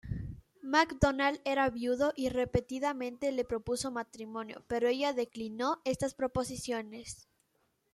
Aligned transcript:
MacDonald 0.63 1.39
era 1.45 1.69
viudo 1.69 2.11
y 2.15 2.29
repetidamente 2.29 3.31
le 3.31 3.45
propuso 3.45 3.91
matrimonio, 3.91 4.63
pero 4.67 4.87
ella 4.87 5.13
declinó 5.13 5.79
estas 5.85 6.15
proposiciones. 6.15 7.27